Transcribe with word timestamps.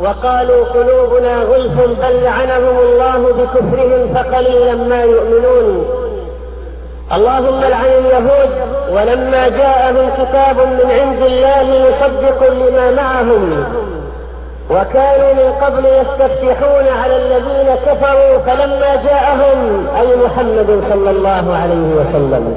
وقالوا 0.00 0.64
قلوبنا 0.64 1.42
غلف 1.42 1.80
بل 2.02 2.22
لعنهم 2.22 2.78
الله 2.78 3.18
بكفرهم 3.18 4.14
فقليلا 4.14 4.74
ما 4.74 5.02
يؤمنون. 5.02 5.84
اللهم 7.12 7.60
لعن 7.60 7.86
اليهود 7.86 8.50
ولما 8.92 9.48
جاءهم 9.48 10.10
كتاب 10.10 10.56
من 10.56 10.90
عند 10.90 11.22
الله 11.22 11.88
مصدق 11.88 12.52
لما 12.52 12.90
معهم. 12.90 13.64
وكانوا 14.70 15.32
من 15.34 15.52
قبل 15.52 15.84
يستفتحون 15.86 16.88
على 17.02 17.16
الذين 17.16 17.74
كفروا 17.86 18.38
فلما 18.46 19.02
جاءهم 19.04 19.86
أي 20.00 20.16
محمد 20.16 20.82
صلى 20.90 21.10
الله 21.10 21.56
عليه 21.62 21.88
وسلم. 21.98 22.56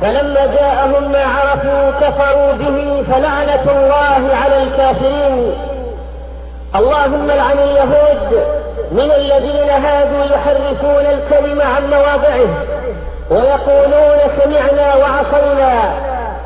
فلما 0.00 0.46
جاءهم 0.46 1.12
ما 1.12 1.24
عرفوا 1.24 1.90
كفروا 2.00 2.52
به 2.52 3.02
فلعنة 3.02 3.64
الله 3.76 4.36
على 4.36 4.62
الكافرين. 4.62 5.52
اللهم 6.74 7.26
لعن 7.30 7.58
اليهود 7.58 8.46
من 8.92 9.10
الذين 9.12 9.70
هادوا 9.70 10.24
يحرفون 10.24 11.06
الكلم 11.06 11.62
عن 11.62 11.90
مواضعه 11.90 12.48
ويقولون 13.30 14.18
سمعنا 14.42 14.94
وعصينا 14.94 15.94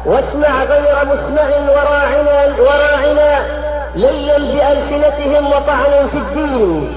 واسمع 0.07 0.65
غير 0.65 0.97
مسمع 1.05 1.73
وراعنا 1.73 2.55
وراعنا 2.59 3.39
ليا 3.95 4.39
بألسنتهم 4.39 5.47
وطعنا 5.47 6.07
في 6.07 6.17
الدين 6.17 6.93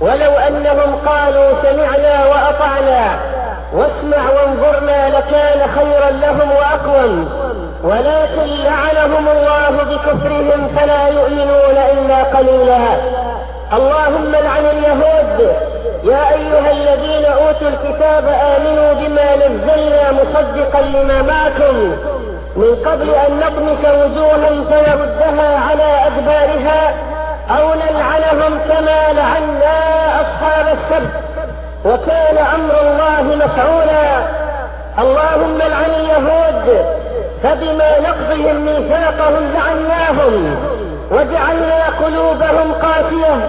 ولو 0.00 0.30
أنهم 0.48 0.96
قالوا 1.06 1.52
سمعنا 1.62 2.26
وأطعنا 2.26 3.18
واسمع 3.72 4.30
وانظرنا 4.30 5.08
لكان 5.08 5.68
خيرا 5.68 6.10
لهم 6.10 6.50
وأقوم 6.50 7.28
ولكن 7.84 8.46
لعنهم 8.64 9.28
الله 9.28 9.70
بكفرهم 9.70 10.68
فلا 10.76 11.08
يؤمنون 11.08 11.76
إلا 11.92 11.99
قليلا. 12.36 12.78
اللهم 13.72 14.32
لعن 14.32 14.66
اليهود. 14.66 15.56
يا 16.04 16.28
أيها 16.34 16.70
الذين 16.70 17.24
أوتوا 17.24 17.68
الكتاب 17.68 18.24
آمنوا 18.56 18.92
بما 18.92 19.36
نزلنا 19.36 20.12
مصدقا 20.12 20.80
لما 20.80 21.22
معكم. 21.22 21.96
من 22.56 22.74
قبل 22.86 23.08
أن 23.10 23.40
نطمس 23.40 23.84
وجوها 23.84 24.50
فنردها 24.70 25.58
على 25.58 26.06
أدبارها 26.06 26.94
أو 27.50 27.74
نلعنهم 27.74 28.58
كما 28.68 29.12
لعنا 29.12 29.76
أصحاب 30.20 30.66
السبت. 30.66 31.12
وكان 31.84 32.38
أمر 32.38 32.74
الله 32.80 33.46
مفعولا. 33.46 34.06
اللهم 34.98 35.58
لعن 35.58 35.90
اليهود 36.00 36.84
فبما 37.42 37.98
نقضهم 38.00 38.64
ميثاقهم 38.64 39.52
لعناهم. 39.54 40.56
وجعلنا 41.10 41.84
قلوبهم 42.04 42.72
قاسية. 42.72 43.48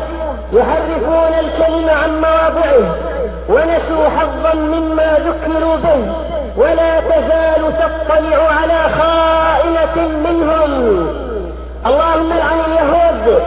يحرفون 0.54 1.34
الكلم 1.40 1.90
عن 1.90 2.22
مواضعه. 2.22 2.96
ونسوا 3.50 4.10
حظا 4.20 4.54
مما 4.54 5.18
ذكروا 5.28 5.76
به. 5.76 6.14
ولا 6.58 7.00
تزال 7.00 7.74
تطلع 7.78 8.38
على 8.62 8.90
خائنة 9.00 10.08
منهم. 10.08 11.08
اللهم 11.86 12.34
لعن 12.34 12.60
اليهود. 12.68 13.44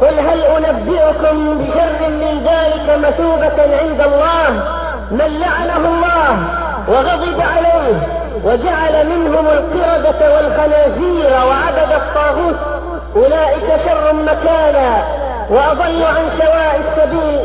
قل 0.00 0.18
هل 0.18 0.42
أنبئكم 0.42 1.58
بشر 1.58 2.08
من 2.08 2.46
ذلك 2.46 2.98
مثوبة 2.98 3.78
عند 3.78 4.00
الله؟ 4.00 4.62
من 5.10 5.40
لعنه 5.40 5.76
الله 5.76 6.38
وغضب 6.88 7.40
عليه. 7.40 7.94
وجعل 8.44 9.06
منهم 9.06 9.46
القردة 9.46 10.34
والخنازير 10.34 11.46
وعبد 11.46 11.92
الطاغوت. 11.92 12.77
أولئك 13.16 13.80
شر 13.84 14.12
مكانا 14.12 15.02
وأضل 15.50 16.04
عن 16.04 16.30
سواء 16.38 16.80
السبيل. 16.84 17.40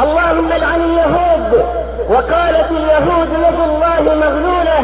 اللهم 0.00 0.48
لعن 0.48 0.80
اليهود 0.82 1.64
وقالت 2.10 2.70
اليهود 2.70 3.28
يد 3.28 3.60
الله 3.68 4.14
مغلولة 4.14 4.80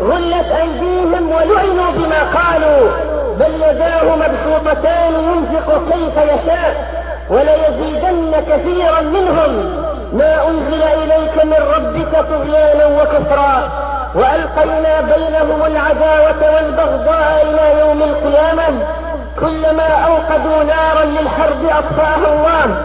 غلت 0.00 0.52
أيديهم 0.60 1.32
ولعنوا 1.32 1.90
بما 1.92 2.20
قالوا. 2.38 2.90
بل 3.38 3.54
يداه 3.54 4.04
مبسوطتان 4.16 5.12
ينفق 5.14 5.82
كيف 5.92 6.16
يشاء 6.16 6.74
وليزيدن 7.30 8.34
كثيرا 8.50 9.00
منهم. 9.00 9.82
ما 10.12 10.48
أنزل 10.48 10.82
إليك 10.82 11.44
من 11.44 11.62
ربك 11.76 12.26
طغيانا 12.30 12.86
وكفرا. 12.86 13.70
وألقينا 14.14 15.00
بينهم 15.00 15.66
العداوة 15.66 16.54
والبغضاء 16.54 17.46
إلى 17.50 17.80
يوم 17.80 18.02
القيامة. 18.02 18.68
كلما 19.42 19.88
أوقدوا 20.08 20.64
نارا 20.64 21.04
للحرب 21.04 21.64
أطفاها 21.64 22.28
الله 22.32 22.76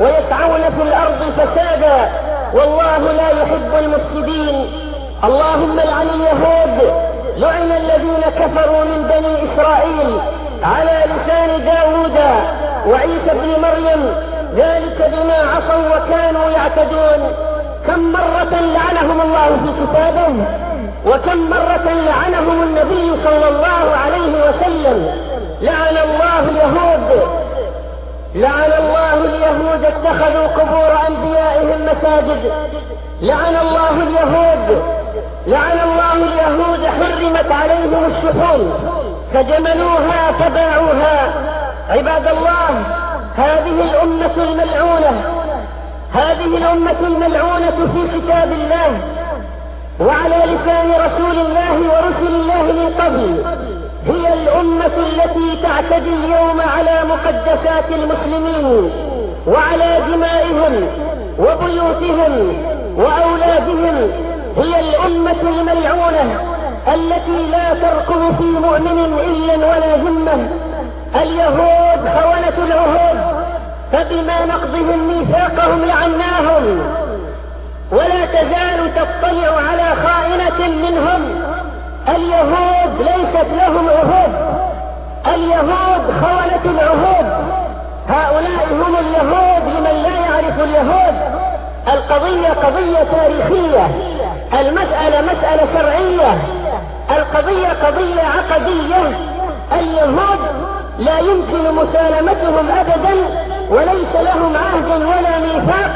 ويسعون 0.00 0.60
في 0.60 0.82
الأرض 0.82 1.22
فسادا. 1.22 2.10
والله 2.54 3.12
لا 3.12 3.30
يحب 3.30 3.74
المفسدين. 3.78 4.66
اللهم 5.24 5.76
لعن 5.76 6.08
اليهود. 6.08 6.92
لعن 7.36 7.72
الذين 7.72 8.22
كفروا 8.40 8.84
من 8.84 9.02
بني 9.02 9.34
إسرائيل. 9.44 10.20
على 10.62 11.04
لسان 11.10 11.64
داود 11.64 12.18
وعيسى 12.86 13.30
بن 13.30 13.62
مريم. 13.62 14.14
ذلك 14.56 15.10
بما 15.12 15.38
عصوا 15.52 15.84
وكانوا 15.96 16.50
يعتدون. 16.50 17.32
كم 17.86 18.12
مرة 18.12 18.54
لعنهم 18.60 19.20
الله 19.20 19.48
في 19.64 19.72
كتابه 19.80 20.34
وكم 21.06 21.50
مرة 21.50 21.86
لعنهم 22.06 22.62
النبي 22.62 23.22
صلى 23.24 23.48
الله 23.48 23.96
عليه 24.04 24.32
وسلم. 24.48 25.29
لعن 25.60 25.96
الله 25.96 26.38
اليهود. 26.38 27.28
لعن 28.34 28.72
الله 28.72 29.14
اليهود 29.14 29.84
اتخذوا 29.84 30.46
قبور 30.46 30.92
أنبيائهم 31.08 31.86
مساجد. 31.86 32.52
لعن 33.22 33.56
الله 33.56 33.90
اليهود. 34.02 34.82
لعن 35.46 35.78
الله 35.78 36.12
اليهود 36.12 36.86
حرمت 36.86 37.52
عليهم 37.52 38.04
الشحوم. 38.04 38.72
فجملوها 39.34 40.32
فباعوها. 40.32 41.32
عباد 41.88 42.28
الله 42.28 42.82
هذه 43.36 43.82
الأمة 43.82 44.36
الملعونة. 44.36 45.24
هذه 46.12 46.56
الأمة 46.56 47.00
الملعونة 47.00 47.88
في 47.94 48.18
كتاب 48.18 48.52
الله. 48.52 49.00
وعلى 50.00 50.36
لسان 50.36 50.90
رسول 50.90 51.38
الله 51.38 51.74
ورسل 51.74 52.34
الله 52.34 52.62
من 52.62 52.94
قبل. 53.00 53.44
هي 54.06 54.32
الأمة 54.32 54.86
التي 54.86 55.62
تعتدي 55.62 56.08
اليوم 56.14 56.60
على 56.60 57.00
مقدسات 57.08 57.84
المسلمين 57.90 58.90
وعلى 59.46 59.98
دمائهم 60.12 60.88
وبيوتهم 61.38 62.54
وأولادهم. 62.96 64.10
هي 64.56 64.80
الأمة 64.80 65.40
الملعونة 65.42 66.40
التي 66.94 67.50
لا 67.50 67.74
تركض 67.74 68.34
في 68.38 68.44
مؤمن 68.44 69.18
إلا 69.18 69.54
ولا 69.54 69.96
ذمة 69.96 70.48
اليهود 71.22 72.08
خونة 72.08 72.66
العهود 72.66 73.20
فبما 73.92 74.46
نقضهم 74.46 75.08
ميثاقهم 75.08 75.84
لعناهم. 75.84 76.80
ولا 77.92 78.24
تزال 78.24 78.94
تطلع 78.94 79.56
على 79.70 79.96
خائنة 79.96 80.68
منهم 80.68 81.49
اليهود 82.08 82.98
ليست 82.98 83.46
لهم 83.52 83.88
عهود. 83.88 84.32
اليهود 85.26 86.02
خونة 86.20 86.64
العهود. 86.64 87.26
هؤلاء 88.08 88.72
هم 88.72 88.96
اليهود 88.96 89.74
لمن 89.76 90.02
لا 90.02 90.18
يعرف 90.18 90.60
اليهود. 90.60 91.14
القضية 91.88 92.48
قضية 92.48 93.04
تاريخية. 93.12 93.86
المسألة 94.60 95.20
مسألة 95.20 95.64
شرعية. 95.72 96.38
القضية 97.10 97.68
قضية 97.68 98.22
عقدية. 98.22 99.18
اليهود 99.72 100.38
لا 100.98 101.18
يمكن 101.18 101.74
مسالمتهم 101.74 102.70
أبدا 102.70 103.14
وليس 103.70 104.14
لهم 104.14 104.56
عهد 104.56 105.02
ولا 105.02 105.38
ميثاق 105.38 105.90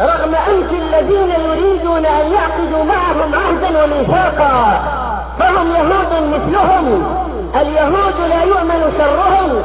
رغم 0.00 0.34
أنف 0.34 0.72
الذين 0.72 1.30
يريدون 1.30 2.06
أن 2.06 2.32
يعقدوا 2.32 2.84
معهم 2.84 3.34
عهدا 3.34 3.84
وميثاقا. 3.84 4.80
فهم 5.38 5.70
يهود 5.70 6.12
مثلهم. 6.32 7.16
اليهود 7.60 8.20
لا 8.28 8.42
يؤمن 8.42 8.92
شرهم. 8.98 9.62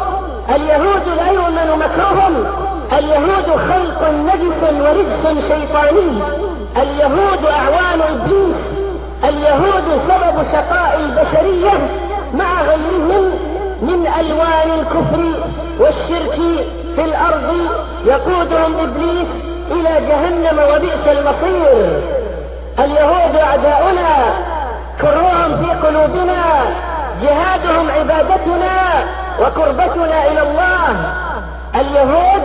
اليهود 0.55 1.07
لا 1.17 1.31
يؤمن 1.31 1.79
مكرهم. 1.79 2.45
اليهود 2.97 3.59
خلق 3.69 4.09
نجس 4.09 4.81
ورجس 4.81 5.43
شيطاني. 5.47 6.21
اليهود 6.77 7.45
أعوان 7.45 8.01
إبليس 8.01 8.55
اليهود 9.23 10.01
سبب 10.07 10.43
شقاء 10.51 10.99
البشرية 10.99 11.89
مع 12.33 12.61
غيرهم 12.61 13.31
من 13.81 14.07
ألوان 14.19 14.79
الكفر 14.79 15.41
والشرك 15.79 16.39
في 16.95 17.03
الأرض. 17.05 17.55
يقودهم 18.05 18.79
إبليس 18.79 19.27
إلى 19.71 20.07
جهنم 20.07 20.59
وبئس 20.59 21.07
المصير. 21.07 22.01
اليهود 22.79 23.35
أعداؤنا 23.35 24.33
كرهم 25.01 25.65
في 25.65 25.87
قلوبنا. 25.87 26.43
جهادهم 27.21 27.91
عبادتنا 27.91 28.75
وقربتنا 29.39 30.27
إلى 30.27 30.41
الله. 30.41 31.13
اليهود 31.75 32.43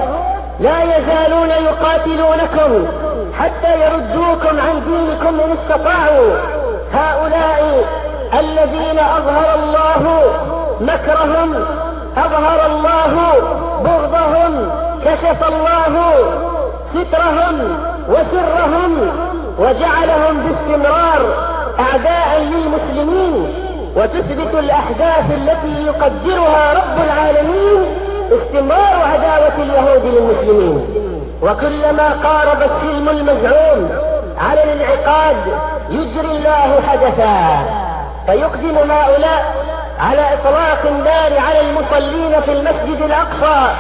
لا 0.61 0.83
يزالون 0.83 1.51
يقاتلونكم 1.51 2.87
حتى 3.39 3.81
يردوكم 3.81 4.61
عن 4.61 4.85
دينكم 4.87 5.41
إن 5.41 5.53
استطاعوا. 5.53 6.33
هؤلاء 6.93 7.85
الذين 8.39 8.99
أظهر 8.99 9.55
الله 9.55 10.23
مكرهم 10.81 11.65
أظهر 12.17 12.67
الله 12.67 13.33
بغضهم 13.85 14.71
كشف 15.05 15.49
الله 15.49 15.95
سترهم 16.95 17.79
وسرهم 18.09 19.11
وجعلهم 19.59 20.41
باستمرار. 20.41 21.54
أعداء 21.81 22.41
للمسلمين 22.41 23.55
وتثبت 23.97 24.55
الأحداث 24.55 25.31
التي 25.31 25.87
يقدرها 25.87 26.73
رب 26.73 27.05
العالمين 27.05 27.85
استمرار 28.33 29.03
عداوة 29.13 29.63
اليهود 29.63 30.05
للمسلمين. 30.05 30.87
وكلما 31.43 32.09
قارب 32.25 32.63
السلم 32.63 33.09
المزعوم 33.09 33.89
على 34.39 34.65
الانعقاد 34.65 35.37
يجري 35.91 36.37
الله 36.37 36.81
حدثا. 36.89 37.65
فيقدم 38.27 38.91
هؤلاء 38.91 39.55
على 40.01 40.35
إطلاق 40.35 40.87
النار 40.87 41.39
على 41.39 41.61
المصلين 41.61 42.41
في 42.41 42.53
المسجد 42.53 43.03
الأقصى 43.03 43.75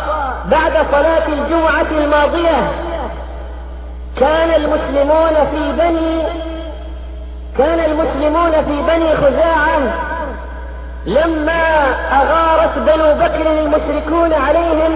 بعد 0.44 0.72
صلاة 0.92 1.26
الجمعة 1.28 1.86
الماضية. 1.90 2.70
كان 4.20 4.50
المسلمون 4.50 5.34
في 5.34 5.72
بني 5.78 6.22
كان 7.58 7.80
المسلمون 7.80 8.52
في 8.52 8.82
بني 8.82 9.16
خزاعة 9.16 9.78
لما 11.06 11.62
أغارت 12.12 12.78
بنو 12.78 13.14
بكر 13.14 13.50
المشركون 13.52 14.32
عليهم 14.32 14.94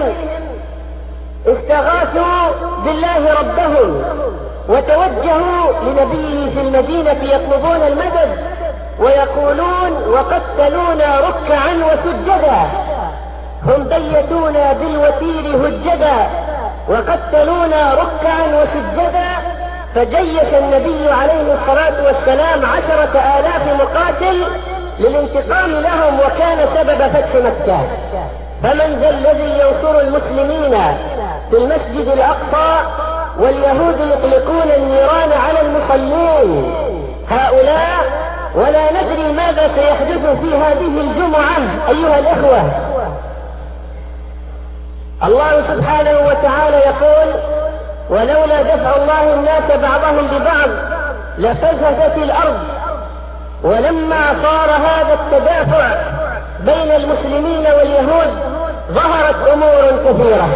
استغاثوا 1.47 2.49
بالله 2.85 3.33
ربهم 3.39 4.03
وتوجهوا 4.69 5.71
لنبيه 5.83 6.49
في 6.49 6.61
المدينة 6.61 7.23
يطلبون 7.23 7.83
المدد 7.83 8.37
ويقولون 8.99 9.91
وقتلونا 10.07 11.19
ركعا 11.19 11.73
وسجدا 11.73 12.69
هم 13.65 13.83
بيتونا 13.83 14.73
بالوتير 14.73 15.67
هجدا 15.67 16.27
وقتلونا 16.89 17.93
ركعا 17.93 18.45
وسجدا. 18.61 19.48
فجيش 19.95 20.53
النبي 20.53 21.09
عليه 21.11 21.53
الصلاة 21.53 22.05
والسلام 22.05 22.65
عشرة 22.65 23.19
آلاف 23.39 23.73
مقاتل 23.81 24.45
للانتقام 24.99 25.71
لهم 25.71 26.19
وكان 26.19 26.67
سبب 26.75 27.07
فتح 27.07 27.35
مكة. 27.35 27.81
فمن 28.63 28.99
ذا 29.01 29.09
الذي 29.09 29.59
ينصر 29.59 29.99
المسلمين 29.99 30.71
في 31.49 31.57
المسجد 31.57 32.07
الأقصى 32.07 32.79
واليهود 33.39 33.99
يطلقون 33.99 34.71
النيران 34.77 35.31
على 35.31 35.61
المصلين؟ 35.61 36.73
هؤلاء 37.29 37.99
ولا 38.55 38.91
ندري 39.01 39.33
ماذا 39.33 39.67
سيحدث 39.75 40.39
في 40.41 40.55
هذه 40.55 41.01
الجمعة 41.01 41.57
أيها 41.89 42.19
الإخوة. 42.19 42.71
الله 45.23 45.61
سبحانه 45.67 46.19
وتعالى 46.19 46.77
يقول 46.77 47.33
ولولا 48.09 48.61
دفع 48.61 48.95
الله 48.95 49.33
الناس 49.33 49.71
بعضهم 49.81 50.27
ببعض 50.27 50.69
لفزهت 51.37 52.17
الأرض. 52.17 52.59
ولما 53.63 54.43
صار 54.43 54.71
هذا 54.71 55.13
التدافع 55.13 55.95
بين 56.59 56.91
المسلمين 56.91 57.67
واليهود 57.67 58.33
ظهرت 58.91 59.47
أمور 59.47 60.03
كثيرة. 60.05 60.49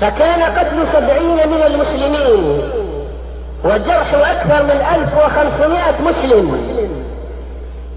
فكان 0.00 0.42
قتل 0.42 0.86
سبعين 0.92 1.48
من 1.48 1.62
المسلمين 1.62 2.62
وجرح 3.64 4.14
أكثر 4.14 4.62
من 4.62 4.84
ألف 4.94 5.16
وخمسمائة 5.24 6.02
مسلم 6.02 6.72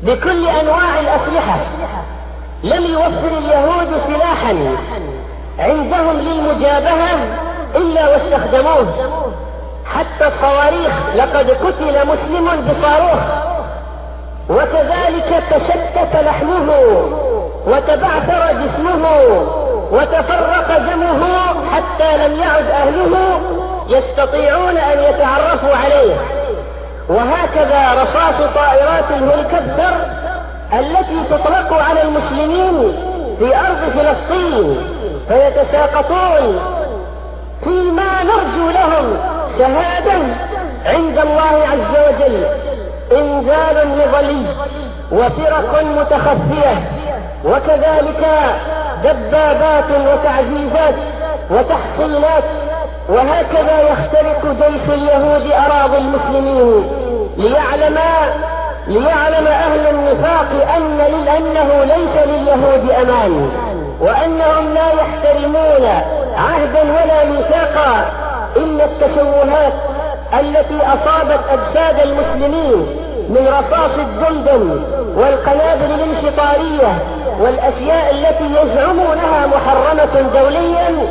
بكل 0.04 0.48
أنواع 0.48 1.00
الأسلحة. 1.00 1.60
لم 2.64 2.86
يوفر 2.86 3.38
اليهود 3.38 4.02
سلاحا. 4.08 4.78
عندهم 5.60 6.20
للمجابهة 6.20 7.14
إلا 7.76 8.10
واستخدموه. 8.10 8.88
حتى 9.86 10.28
الصواريخ 10.28 10.94
لقد 11.16 11.50
قتل 11.50 12.08
مسلم 12.08 12.68
بصاروخ. 12.68 13.20
وكذلك 14.50 15.44
تشتت 15.52 16.16
لحمه 16.16 16.70
وتبعثر 17.68 18.62
جسمه 18.62 19.18
وتفرق 19.92 20.78
دمه 20.78 21.26
حتى 21.74 22.28
لم 22.28 22.36
يعد 22.40 22.66
أهله 22.66 23.40
يستطيعون 23.88 24.78
أن 24.78 25.00
يتعرفوا 25.00 25.76
عليه. 25.76 26.16
وهكذا 27.10 27.94
رصاص 27.94 28.54
طائرات 28.56 29.12
الهليكوبتر 29.12 29.96
التي 30.74 31.24
تطلق 31.30 31.74
على 31.74 32.02
المسلمين 32.02 32.96
في 33.40 33.56
أرض 33.60 33.78
فلسطين 33.90 34.78
فيتساقطون 35.28 36.60
فيما 37.64 38.24
نرجو 38.24 38.70
لهم 38.70 39.18
شهادة 39.60 40.12
عند 40.86 41.18
الله 41.18 41.68
عز 41.72 42.08
وجل 42.08 42.46
إنزال 43.12 43.88
نضلي 43.98 44.46
وفرق 45.12 45.84
متخفية 45.84 46.84
وكذلك 47.46 48.28
دبابات 49.04 49.92
وتعزيزات 49.92 50.96
وتحصينات 51.52 52.44
وهكذا 53.10 53.82
يخترق 53.82 54.46
جيش 54.46 54.90
اليهود 54.90 55.52
أراضي 55.52 55.98
المسلمين 55.98 56.84
ليعلم 57.38 57.98
ليعلم 58.88 59.48
أهل 59.48 59.88
النفاق 59.88 60.48
أن 60.78 60.98
لأنه 60.98 61.84
ليس 61.84 62.28
لليهود 62.28 62.92
أمان 62.92 63.50
وأنهم 64.02 64.74
لا 64.74 64.88
يحترمون 64.92 65.86
عهدا 66.38 66.82
ولا 66.82 67.26
ميثاقا. 67.26 68.06
إن 68.58 68.82
التشوهات 68.82 69.74
التي 70.40 70.82
أصابت 70.86 71.40
أجساد 71.50 72.00
المسلمين 72.00 73.06
من 73.30 73.48
رصاص 73.48 73.92
الدندن 73.98 74.84
والقنابل 75.18 75.92
الانشطارية 75.94 76.98
والأشياء 77.40 78.12
التي 78.12 78.62
يزعمونها 78.62 79.48
محرمة 79.48 80.22
دوليا 80.40 81.08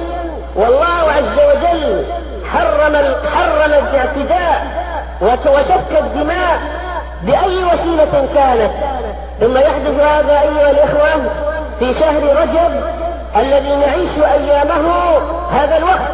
والله 0.57 1.13
عز 1.17 1.39
وجل 1.49 2.05
حرم 2.53 2.97
حرم 3.35 3.73
الاعتداء 3.73 4.67
وسفك 5.23 5.99
الدماء 6.01 6.59
بأي 7.25 7.65
وسيلة 7.65 8.29
كانت؟ 8.35 8.71
ثم 9.41 9.57
يحدث 9.57 10.01
هذا 10.01 10.41
أيها 10.41 10.71
الإخوة 10.71 11.23
في 11.79 11.95
شهر 12.01 12.43
رجب 12.43 12.83
الذي 13.37 13.77
نعيش 13.77 14.11
أيامه 14.19 15.19
هذا 15.53 15.77
الوقت. 15.77 16.11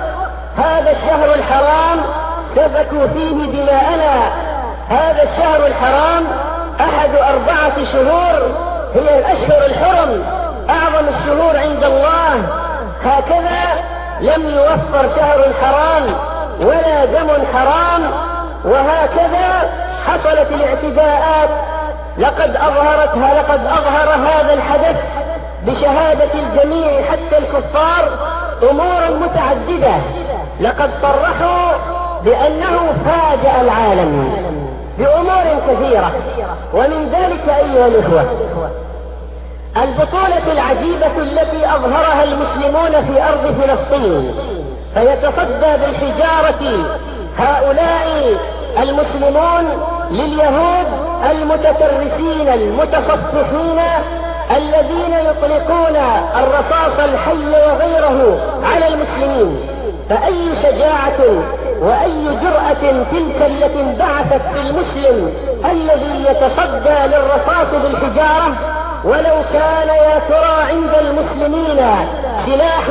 هذا 0.56 0.90
الشهر 0.90 1.34
الحرام 1.34 2.00
سفكوا 2.56 3.06
فيه 3.06 3.62
دماءنا. 3.62 4.32
هذا 4.88 5.22
الشهر 5.22 5.66
الحرام 5.66 6.26
أحد 6.80 7.10
أربعة 7.14 7.84
شهور 7.92 8.50
هي 8.94 9.18
الأشهر 9.18 9.66
الحرم 9.66 10.24
أعظم 10.70 11.06
الشهور 11.08 11.56
عند 11.56 11.84
الله. 11.84 12.46
هكذا 13.04 13.82
لم 14.20 14.48
يوفر 14.48 15.08
شهر 15.16 15.44
حرام 15.62 16.02
ولا 16.60 17.04
دم 17.04 17.30
حرام 17.54 18.02
وهكذا 18.64 19.70
حصلت 20.10 20.52
الاعتداءات 20.52 21.50
لقد 22.18 22.56
أظهرتها 22.56 23.42
لقد 23.42 23.60
أظهر 23.66 24.14
هذا 24.14 24.52
الحدث 24.52 24.96
بشهادة 25.66 26.28
الجميع 26.34 27.02
حتى 27.02 27.38
الكفار 27.38 28.08
أمورا 28.70 29.10
متعددة. 29.10 29.94
لقد 30.60 30.90
صرحوا 31.02 31.72
بأنه 32.24 32.92
فاجأ 33.04 33.60
العالم 33.60 34.32
بأمور 34.98 35.44
كثيرة. 35.68 36.12
ومن 36.74 37.08
ذلك 37.12 37.48
أيها 37.48 37.86
الإخوة 37.86 38.24
البطولة 39.76 40.52
العجيبة 40.52 41.18
التي 41.18 41.66
أظهرها 41.66 42.24
المسلمون 42.24 43.04
في 43.04 43.22
أرض 43.22 43.54
فلسطين. 43.60 44.34
فيتصدى 44.94 45.76
بالحجارة 45.80 46.90
هؤلاء 47.38 48.36
المسلمون 48.82 49.64
لليهود 50.10 50.86
المتترسين 51.30 52.48
المتصفحين 52.48 53.80
الذين 54.56 55.14
يطلقون 55.30 55.96
الرصاص 56.36 56.98
الحي 57.04 57.46
وغيره 57.46 58.40
على 58.64 58.88
المسلمين. 58.88 59.60
فأي 60.10 60.48
شجاعة 60.62 61.20
وأي 61.80 62.24
جرأة 62.24 63.02
تلك 63.12 63.42
التي 63.46 63.80
انبعثت 63.80 64.42
في 64.54 64.60
المسلم 64.70 65.32
الذي 65.70 66.24
يتصدى 66.30 67.16
للرصاص 67.16 67.70
بالحجارة؟ 67.82 68.52
ولو 69.04 69.36
كان 69.52 69.88
يا 69.88 70.18
ترى 70.28 70.62
عند 70.70 70.94
المسلمين 71.00 71.80
سلاح 72.46 72.86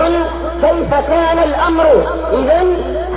كيف 0.61 0.93
كان 0.93 1.39
الأمر؟ 1.43 1.85
إذا 2.33 2.61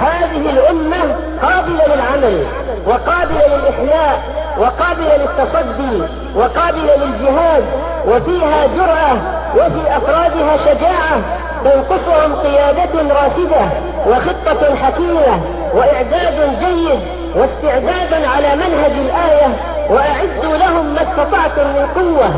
هذه 0.00 0.50
الأمة 0.50 1.16
قابلة 1.42 1.94
للعمل. 1.94 2.46
وقابلة 2.86 3.46
للإحياء 3.46 4.20
وقابلة 4.58 5.16
للتصدي 5.16 6.02
وقابلة 6.36 6.96
للجهاد 6.96 7.64
وفيها 8.06 8.66
جرأة 8.66 9.12
وفي 9.56 9.96
أفرادها 9.96 10.56
شجاعة 10.56 11.20
تنقصهم 11.64 12.34
قيادة 12.34 13.14
راشدة 13.14 13.60
وخطة 14.06 14.74
حكيمة 14.76 15.40
وإعداد 15.74 16.58
جيد 16.58 17.00
واستعداد 17.36 18.24
على 18.24 18.56
منهج 18.56 18.92
الآية 18.92 19.48
وأعدوا 19.90 20.56
لهم 20.56 20.94
ما 20.94 21.02
استطعتم 21.02 21.66
من 21.68 21.86
قوة. 21.94 22.28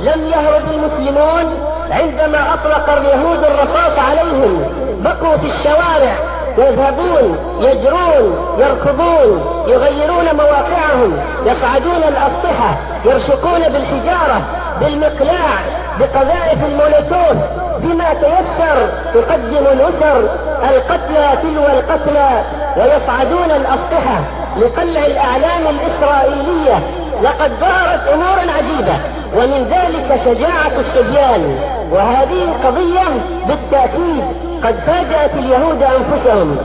لم 0.00 0.26
يهرب 0.26 0.62
المسلمون 0.70 1.64
عندما 1.90 2.54
أطلق 2.54 2.90
اليهود 2.90 3.44
الرصاص 3.44 3.98
عليهم 3.98 4.64
بقوا 5.04 5.36
في 5.36 5.46
الشوارع 5.46 6.14
يذهبون 6.58 7.38
يجرون 7.60 8.56
يركضون 8.58 9.64
يغيرون 9.68 10.24
مواقعهم 10.36 11.16
يصعدون 11.46 12.02
الأسطحة 12.08 12.76
يرشقون 13.04 13.60
بالحجارة 13.60 14.42
بالمقلاع 14.80 15.60
بقذائف 15.98 16.64
المولوتوف 16.64 17.36
بما 17.78 18.14
تيسر 18.14 18.88
تقدم 19.14 19.66
الأسر 19.72 20.28
القتلى 20.70 21.38
تلو 21.42 21.66
القتلى 21.66 22.42
ويصعدون 22.76 23.50
الأسطحة 23.50 24.20
لقلع 24.56 25.06
الأعلام 25.06 25.66
الإسرائيلية. 25.66 26.78
لقد 27.22 27.50
ظهرت 27.60 28.08
أمور 28.08 28.38
عجيبة 28.38 28.96
ومن 29.36 29.70
ذلك 29.70 30.20
شجاعة 30.24 30.72
الصبيان. 30.80 31.58
وهذه 31.92 32.54
قضية 32.64 33.08
بالتأكيد 33.48 34.24
قد 34.64 34.74
فاجأت 34.86 35.34
اليهود 35.34 35.82
أنفسهم. 35.82 36.56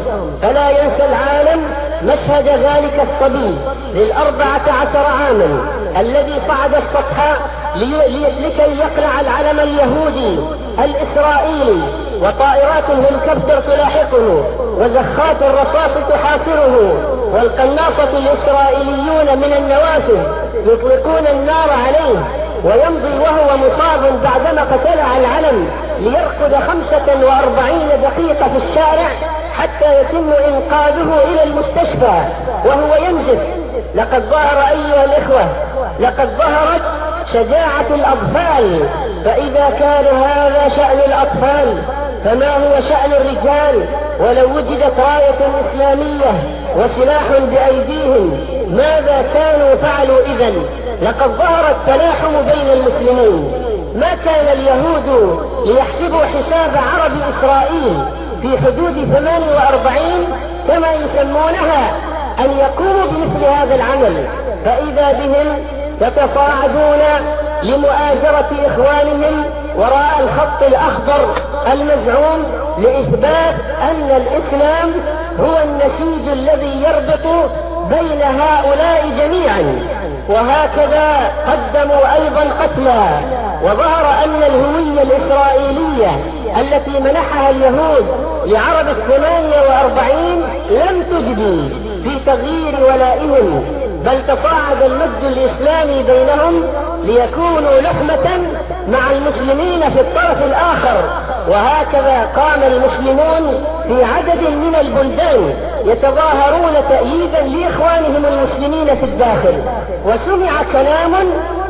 فلا 0.41 0.69
ينسى 0.69 1.05
العالم 1.05 1.63
مشهد 2.03 2.47
ذلك 2.47 3.01
الصبي 3.01 3.57
للأربعة 3.93 4.61
عشر 4.81 5.05
عاما 5.05 5.61
الذي 5.99 6.33
صعد 6.47 6.75
السطح 6.75 7.37
لكي 7.75 8.77
يقلع 8.79 9.21
العلم 9.21 9.59
اليهودي 9.59 10.39
الإسرائيلي 10.79 11.81
وطائرات 12.21 12.83
الهليكوبتر 12.89 13.59
تلاحقه 13.59 14.43
وزخات 14.77 15.41
الرصاص 15.41 15.91
تحاصره 16.09 16.93
والقناصة 17.33 18.17
الإسرائيليون 18.17 19.37
من 19.37 19.53
النوافذ 19.53 20.19
يطلقون 20.65 21.27
النار 21.27 21.69
عليه. 21.69 22.38
ويمضي 22.63 23.19
وهو 23.19 23.57
مصاب 23.57 24.21
بعدما 24.23 24.61
قتلع 24.61 25.17
العلم 25.17 25.67
ليرقد 25.99 26.55
خمسة 26.67 27.25
وأربعين 27.25 27.87
دقيقة 27.87 28.47
في 28.47 28.57
الشارع 28.57 29.09
حتى 29.57 30.01
يتم 30.01 30.31
إنقاذه 30.47 31.23
إلى 31.23 31.43
المستشفى 31.43 32.21
وهو 32.65 32.95
ينزف 33.07 33.39
لقد 33.95 34.23
ظهر 34.29 34.67
أيها 34.69 35.05
الإخوة 35.05 35.47
لقد 35.99 36.29
ظهرت 36.37 36.81
شجاعة 37.33 37.87
الأطفال 37.89 38.89
فإذا 39.25 39.69
كان 39.79 40.15
هذا 40.15 40.69
شأن 40.69 40.99
الأطفال 41.07 41.81
فما 42.25 42.49
هو 42.57 42.75
شأن 42.81 43.11
الرجال؟ 43.11 43.85
ولو 44.19 44.55
وجدت 44.55 44.93
راية 44.99 45.51
إسلامية 45.65 46.31
وسلاح 46.75 47.23
بأيديهم 47.51 48.39
ماذا 48.69 49.25
كانوا 49.33 49.75
فعلوا 49.75 50.19
إذا 50.21 50.51
لقد 51.01 51.31
ظهر 51.37 51.69
التلاحم 51.71 52.31
بين 52.31 52.69
المسلمين. 52.73 53.51
ما 53.95 54.15
كان 54.25 54.47
اليهود 54.57 55.39
ليحسبوا 55.65 56.25
حساب 56.25 56.71
عرب 56.75 57.11
إسرائيل 57.29 57.97
في 58.41 58.57
حدود 58.57 59.13
48 59.13 60.27
كما 60.67 60.87
يسمونها 60.93 61.91
أن 62.39 62.51
يقوموا 62.51 63.05
بمثل 63.05 63.45
هذا 63.45 63.75
العمل. 63.75 64.27
فإذا 64.65 65.11
بهم 65.11 65.47
يتصاعدون 66.01 67.01
لمؤازرة 67.63 68.49
إخوانهم 68.65 69.45
وراء 69.77 70.19
الخط 70.19 70.63
الأخضر 70.63 71.35
المزعوم 71.73 72.43
لإثبات 72.77 73.55
أن 73.81 74.11
الإسلام 74.11 74.91
هو 75.39 75.57
النسيج 75.63 76.27
الذي 76.31 76.83
يربط 76.83 77.51
بين 77.89 78.21
هؤلاء 78.21 79.09
جميعا. 79.17 79.79
وهكذا 80.29 81.31
قدموا 81.47 82.15
أيضا 82.15 82.43
قتلى. 82.61 83.19
وظهر 83.63 84.23
أن 84.23 84.35
الهوية 84.35 85.01
الإسرائيلية 85.01 86.11
التي 86.59 86.99
منحها 86.99 87.49
اليهود 87.49 88.05
لعرب 88.45 88.87
الثمانية 88.87 89.61
وأربعين 89.69 90.41
لم 90.69 91.03
تجدي 91.03 91.69
في 92.03 92.19
تغيير 92.25 92.85
ولائهم 92.85 93.63
بل 94.05 94.25
تصاعد 94.27 94.81
المجد 94.81 95.23
الإسلامي 95.23 96.03
بينهم 96.03 96.63
ليكونوا 97.03 97.81
لحمة 97.81 98.41
مع 98.87 99.11
المسلمين 99.11 99.89
في 99.89 99.99
الطرف 100.01 100.43
الآخر. 100.43 101.09
وهكذا 101.47 102.29
قام 102.35 102.63
المسلمون 102.63 103.63
في 103.87 104.03
عدد 104.03 104.49
من 104.49 104.75
البلدان 104.75 105.53
يتظاهرون 105.85 106.73
تأييدا 106.89 107.41
لإخوانهم 107.41 108.25
المسلمين 108.25 108.95
في 108.95 109.05
الداخل. 109.05 109.61
وسمع 110.05 110.63
كلام 110.73 111.13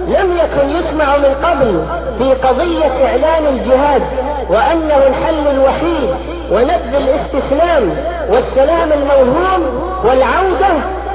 لم 0.08 0.38
يكن 0.38 0.70
يسمع 0.70 1.18
من 1.18 1.36
قبل 1.44 1.86
في 2.18 2.34
قضية 2.48 3.06
إعلان 3.06 3.46
الجهاد 3.46 4.02
وأنه 4.50 5.08
الحل 5.08 5.48
الوحيد 5.48 6.10
ونبذ 6.52 6.96
الاستسلام 6.96 7.96
والسلام 8.30 8.92
الموهوم 8.92 9.84
والعودة 10.06 10.68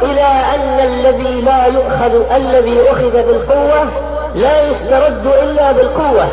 إلى 0.05 0.27
أن 0.55 0.81
الذي 0.81 1.41
لا 1.41 1.67
يؤخذ 1.67 2.35
الذي 2.37 2.91
أخذ 2.91 3.11
بالقوة 3.13 3.85
لا 4.35 4.61
يسترد 4.63 5.27
إلا 5.43 5.73
بالقوة. 5.73 6.27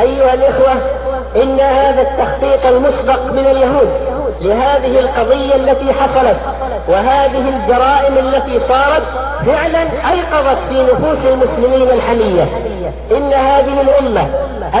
أيها 0.00 0.34
الإخوة 0.34 0.72
إن 1.36 1.60
هذا 1.60 2.02
التخطيط 2.02 2.66
المسبق 2.66 3.32
من 3.32 3.46
اليهود 3.46 3.88
لهذه 4.40 4.98
القضية 5.00 5.54
التي 5.54 5.92
حصلت 5.92 6.36
وهذه 6.88 7.48
الجرائم 7.48 8.18
التي 8.18 8.60
صارت 8.68 9.02
فعلا 9.46 9.82
أيقظت 10.12 10.58
في 10.68 10.82
نفوس 10.82 11.32
المسلمين 11.32 11.90
الحمية. 11.90 12.48
إن 13.10 13.32
هذه 13.32 13.80
الأمة 13.80 14.26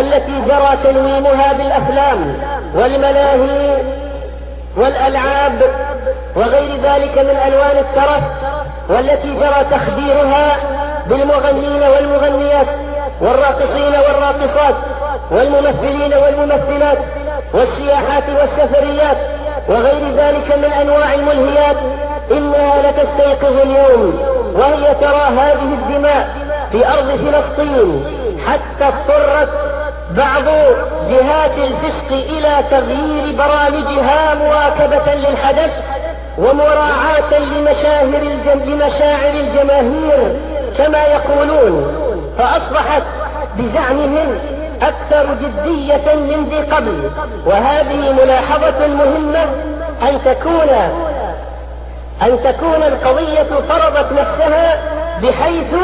التي 0.00 0.40
جرى 0.48 0.76
تنويمها 0.84 1.52
بالأفلام 1.52 2.34
والملاهي 2.74 3.82
والألعاب 4.76 5.62
وغير 6.36 6.80
ذلك 6.82 7.18
من 7.18 7.36
ألوان 7.46 7.78
الترف 7.78 8.22
والتي 8.88 9.34
جرى 9.34 9.64
تخديرها 9.70 10.56
بالمغنين 11.06 11.82
والمغنيات 11.82 12.66
والراقصين 13.20 13.94
والراقصات 13.94 14.74
والممثلين 15.30 16.14
والممثلات 16.14 16.98
والسياحات 17.54 18.24
والسفريات 18.28 19.16
وغير 19.68 20.16
ذلك 20.16 20.58
من 20.58 20.72
أنواع 20.80 21.14
الملهيات 21.14 21.76
إنها 22.30 22.90
لتستيقظ 22.90 23.60
اليوم 23.60 24.18
وهي 24.54 24.94
ترى 24.94 25.22
هذه 25.38 25.72
الدماء 25.72 26.28
في 26.72 26.88
أرض 26.88 27.10
فلسطين 27.10 28.04
حتى 28.46 28.84
اضطرت 28.88 29.48
بعض 30.10 30.44
جهات 31.10 31.50
الفسق 31.58 32.36
إلى 32.36 32.64
تغيير 32.70 33.36
برامجها 33.38 34.34
مواكبة 34.34 35.14
للحدث 35.14 35.70
ومراعاة 36.38 37.38
لمشاهر 37.38 38.22
لمشاعر 38.66 39.34
الجماهير 39.34 40.36
كما 40.78 41.04
يقولون 41.04 41.92
فأصبحت 42.38 43.02
بزعمهم 43.58 44.38
أكثر 44.82 45.26
جدية 45.34 46.14
من 46.14 46.48
ذي 46.50 46.60
قبل. 46.60 47.10
وهذه 47.46 48.12
ملاحظة 48.12 48.86
مهمة 48.86 49.42
أن 50.02 50.20
تكون 50.24 50.70
أن 52.22 52.38
تكون 52.44 52.82
القضية 52.82 53.60
فرضت 53.68 54.12
نفسها 54.12 54.78
بحيث 55.22 55.74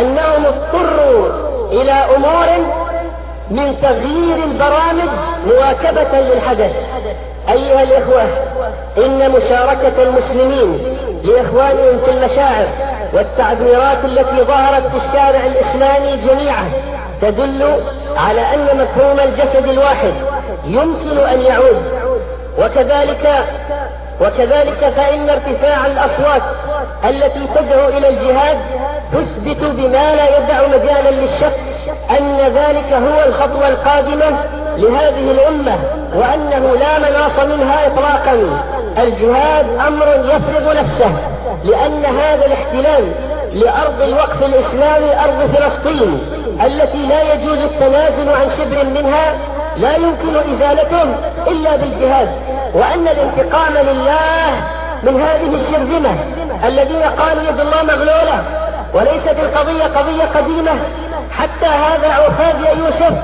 أنهم 0.00 0.46
اضطروا 0.46 1.28
إلى 1.72 1.92
أمور 1.92 2.46
من 3.50 3.80
تغيير 3.82 4.36
البرامج 4.44 5.08
مواكبة 5.46 6.20
للحدث. 6.20 6.72
أيها 7.48 7.82
الإخوة 7.82 8.22
إن 8.98 9.30
مشاركة 9.30 10.02
المسلمين 10.02 10.96
لإخوانهم 11.24 11.98
في 12.04 12.10
المشاعر 12.10 12.66
والتعبيرات 13.12 14.04
التي 14.04 14.42
ظهرت 14.42 14.82
في 14.86 14.96
الشارع 15.06 15.40
الإسلامي 15.46 16.16
جميعا 16.16 16.70
تدل 17.22 17.80
على 18.16 18.40
أن 18.40 18.66
مفهوم 18.78 19.20
الجسد 19.20 19.68
الواحد 19.68 20.12
يمكن 20.66 21.18
أن 21.18 21.42
يعود. 21.42 21.82
وكذلك 22.58 23.44
وكذلك 24.20 24.92
فإن 24.96 25.30
ارتفاع 25.30 25.86
الأصوات 25.86 26.42
التي 27.04 27.46
تدعو 27.54 27.88
إلى 27.88 28.08
الجهاد 28.08 28.58
تثبت 29.12 29.64
بما 29.64 30.14
لا 30.14 30.38
يدع 30.38 30.66
مجالا 30.66 31.10
للشك 31.10 31.52
أن 32.10 32.38
ذلك 32.40 32.92
هو 32.92 33.28
الخطوة 33.28 33.68
القادمة 33.68 34.38
لهذه 34.76 35.30
الأمة 35.30 35.78
وأنه 36.14 36.74
لا 36.74 36.98
مناص 36.98 37.38
منها 37.38 37.86
إطلاقا. 37.86 38.60
الجهاد 38.98 39.66
أمر 39.86 40.06
يفرض 40.24 40.76
نفسه 40.76 41.12
لأن 41.64 42.04
هذا 42.04 42.46
الاحتلال 42.46 43.12
لأرض 43.52 44.02
الوقف 44.02 44.42
الإسلامي 44.42 45.20
أرض 45.24 45.50
فلسطين 45.54 46.18
التي 46.64 46.98
لا 46.98 47.34
يجوز 47.34 47.58
التنازل 47.58 48.28
عن 48.28 48.50
شبر 48.58 48.84
منها 48.84 49.34
لا 49.76 49.96
يمكن 49.96 50.36
إزالته 50.36 51.02
إلا 51.48 51.76
بالجهاد. 51.76 52.28
وأن 52.74 53.08
الانتقام 53.08 53.72
لله 53.72 54.50
من 55.02 55.20
هذه 55.20 55.54
الشرذمة 55.54 56.10
الذين 56.64 57.02
قالوا 57.02 57.42
يد 57.42 57.60
الله 57.60 57.82
مغلولة. 57.82 58.63
وليست 58.94 59.36
القضية 59.42 59.84
قضية 59.84 60.24
قديمة. 60.24 60.72
حتى 61.38 61.66
هذا 61.66 62.12
عفاد 62.12 62.78
يوسف 62.78 63.14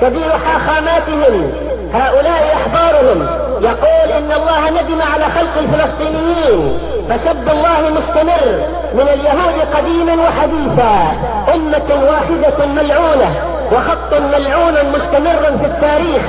كبير 0.00 0.30
حاخاماتهم 0.46 1.52
هؤلاء 1.94 2.56
أحبارهم 2.56 3.26
يقول 3.60 4.12
إن 4.18 4.32
الله 4.32 4.70
ندم 4.70 5.02
على 5.02 5.24
خلق 5.24 5.58
الفلسطينيين 5.58 6.78
فسب 7.08 7.48
الله 7.48 7.80
مستمر 7.80 8.60
من 8.94 9.08
اليهود 9.08 9.74
قديما 9.76 10.22
وحديثا 10.22 11.12
أمة 11.54 12.10
واحدة 12.10 12.66
ملعونة 12.66 13.34
وخط 13.72 14.14
ملعون 14.34 14.74
مستمر 14.90 15.58
في 15.58 15.66
التاريخ 15.66 16.22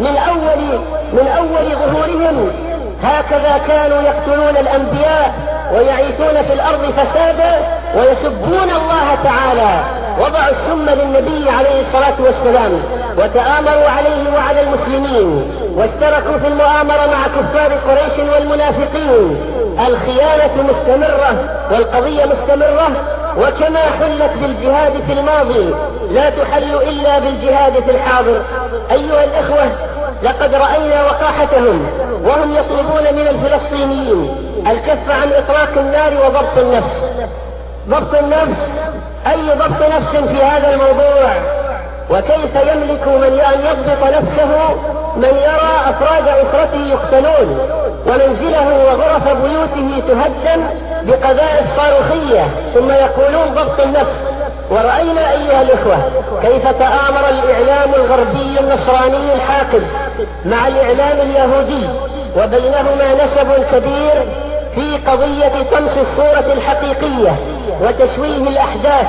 من 0.00 0.16
أول 0.16 0.78
من 1.12 1.28
أول 1.28 1.76
ظهورهم. 1.76 2.50
هكذا 3.02 3.58
كانوا 3.66 4.00
يقتلون 4.02 4.56
الأنبياء 4.56 5.34
ويعيثون 5.74 6.42
في 6.42 6.52
الأرض 6.52 6.84
فسادا 6.84 7.83
ويسبون 7.96 8.70
الله 8.70 9.18
تعالى 9.24 9.84
وضعوا 10.18 10.50
السم 10.50 10.90
للنبي 10.90 11.50
عليه 11.50 11.80
الصلاة 11.80 12.14
والسلام 12.20 12.82
وتآمروا 13.18 13.88
عليه 13.88 14.34
وعلى 14.34 14.60
المسلمين 14.60 15.52
واشتركوا 15.76 16.38
في 16.38 16.46
المؤامرة 16.48 17.06
مع 17.06 17.26
كفار 17.26 17.72
قريش 17.88 18.32
والمنافقين. 18.32 19.40
الخيانة 19.88 20.62
مستمرة 20.62 21.34
والقضية 21.72 22.24
مستمرة 22.24 22.88
وكما 23.38 23.80
حلت 23.80 24.30
بالجهاد 24.40 24.92
في 25.06 25.12
الماضي 25.12 25.74
لا 26.10 26.30
تحل 26.30 26.74
إلا 26.74 27.18
بالجهاد 27.18 27.72
في 27.72 27.90
الحاضر. 27.90 28.42
أيها 28.90 29.24
الإخوة 29.24 29.72
لقد 30.22 30.54
رأينا 30.54 31.04
وقاحتهم 31.04 31.86
وهم 32.24 32.54
يطلبون 32.56 33.14
من 33.14 33.28
الفلسطينيين 33.28 34.36
الكف 34.70 35.10
عن 35.10 35.32
إطلاق 35.32 35.68
النار 35.76 36.12
وضبط 36.26 36.58
النفس. 36.58 36.96
ضبط 37.88 38.14
النفس. 38.14 38.60
أي 39.26 39.50
ضبط 39.50 39.82
نفس 39.96 40.16
في 40.16 40.44
هذا 40.44 40.74
الموضوع؟ 40.74 41.34
وكيف 42.10 42.54
يملك 42.54 43.08
من 43.08 43.40
أن 43.40 43.60
يضبط 43.66 44.02
نفسه 44.02 44.74
من 45.16 45.28
يرى 45.28 45.72
أفراد 45.88 46.28
أسرته 46.28 46.86
يقتلون 46.86 47.58
ومنزله 48.06 48.84
وغرف 48.84 49.28
بيوته 49.28 50.02
تهدم 50.08 50.64
بقذائف 51.02 51.66
صاروخية 51.76 52.44
ثم 52.74 52.90
يقولون 52.90 53.54
ضبط 53.54 53.80
النفس. 53.80 54.12
ورأينا 54.70 55.30
أيها 55.30 55.62
الإخوة 55.62 55.98
كيف 56.42 56.68
تآمر 56.68 57.28
الإعلام 57.28 57.94
الغربي 57.94 58.60
النصراني 58.60 59.34
الحاقد 59.34 59.82
مع 60.44 60.68
الإعلام 60.68 61.20
اليهودي 61.20 61.88
وبينهما 62.36 63.24
نسب 63.24 63.64
كبير 63.72 64.22
في 64.74 65.10
قضية 65.10 65.62
طمس 65.70 65.92
الصورة 65.98 66.52
الحقيقية. 66.52 67.32
وتشويه 67.82 68.48
الأحداث. 68.48 69.06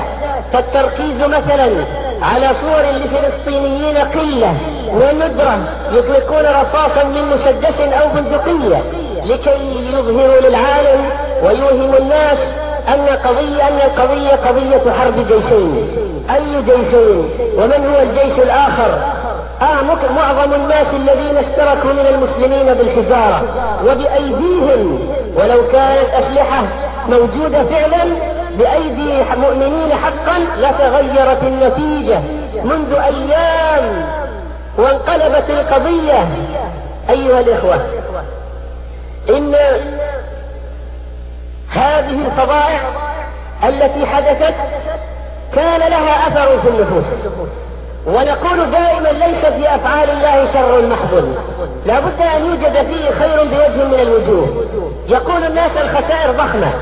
فالتركيز 0.52 1.20
مثلا 1.20 1.84
على 2.22 2.48
صور 2.60 2.82
لفلسطينيين 2.82 3.96
قلة 3.96 4.54
وندرة 4.92 5.58
يطلقون 5.92 6.40
رصاصا 6.46 7.04
من 7.04 7.28
مسدس 7.30 7.80
أو 7.80 8.08
بندقية 8.08 8.82
لكي 9.24 9.86
يظهروا 9.92 10.40
للعالم 10.40 11.04
ويوهموا 11.44 11.98
الناس 11.98 12.38
أن 12.88 13.06
قضية 13.24 13.68
أن 13.68 13.76
القضية 13.76 14.30
قضية 14.30 14.92
حرب 14.92 15.14
جيشين. 15.28 15.88
أي 16.30 16.62
جيشين؟ 16.62 17.30
ومن 17.56 17.86
هو 17.94 18.02
الجيش 18.02 18.38
الآخر؟ 18.38 18.98
آه 19.62 19.82
معظم 20.16 20.54
الناس 20.54 20.86
الذين 20.94 21.36
اشتركوا 21.36 21.92
من 21.92 22.06
المسلمين 22.06 22.74
بالحجارة. 22.74 23.42
وبأيديهم 23.84 25.08
ولو 25.36 25.68
كانت 25.72 26.08
أسلحة 26.14 26.62
موجودة 27.08 27.64
فعلا 27.64 28.35
بأيدي 28.58 29.22
مؤمنين 29.36 29.94
حقا 29.94 30.38
لتغيرت 30.58 31.42
النتيجة 31.42 32.20
منذ 32.64 32.94
أيام 32.94 34.06
وانقلبت 34.78 35.50
القضية. 35.50 36.28
أيها 37.10 37.40
الإخوة 37.40 37.80
إن 39.28 39.54
هذه 41.70 42.26
الفضائع 42.26 42.80
التي 43.64 44.06
حدثت 44.06 44.54
كان 45.54 45.80
لها 45.80 46.28
أثر 46.28 46.60
في 46.60 46.68
النفوس. 46.68 47.04
ونقول 48.06 48.70
دائما 48.70 49.08
ليس 49.08 49.44
في 49.44 49.74
أفعال 49.74 50.10
الله 50.10 50.52
شر 50.52 50.86
محض. 50.86 51.34
لا 51.86 52.00
بد 52.00 52.20
أن 52.36 52.46
يوجد 52.46 52.86
فيه 52.86 53.10
خير 53.10 53.44
بوجه 53.44 53.84
من 53.84 54.00
الوجوه. 54.00 54.64
يقول 55.08 55.44
الناس 55.44 55.70
الخسائر 55.76 56.32
ضخمة. 56.32 56.72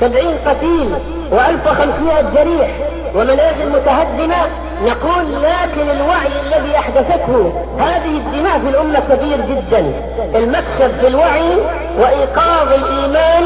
سبعين 0.00 0.36
قتيل 0.46 0.94
وألف 1.30 1.66
وخمسمائة 1.66 2.24
جريح 2.34 2.70
ومنازل 3.14 3.68
متهدمة 3.72 4.36
نقول 4.84 5.42
لكن 5.42 5.90
الوعي 5.90 6.26
الذي 6.46 6.76
أحدثته 6.78 7.52
هذه 7.78 8.16
الدماء 8.16 8.58
في 8.58 8.68
الأمة 8.68 9.00
كبير 9.00 9.36
جدا. 9.40 9.92
المكسب 10.34 11.00
في 11.00 11.08
الوعي 11.08 11.56
وإيقاظ 11.98 12.72
الإيمان 12.72 13.42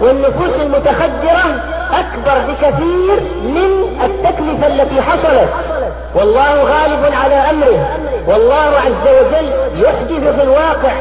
والنفوس 0.00 0.60
المتخدرة 0.60 1.62
أكبر 1.92 2.52
بكثير 2.52 3.20
من 3.44 4.00
التكلفة 4.04 4.66
التي 4.66 5.02
حصلت. 5.02 5.48
والله 6.14 6.62
غالب 6.62 7.14
على 7.24 7.34
أمره. 7.34 7.88
والله 8.28 8.70
عز 8.86 9.08
وجل 9.08 9.50
يحدث 9.84 10.34
في 10.36 10.42
الواقع 10.42 10.92